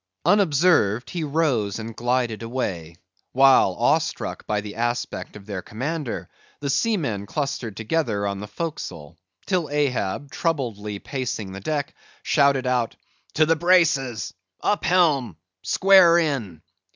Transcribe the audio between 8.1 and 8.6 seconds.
on the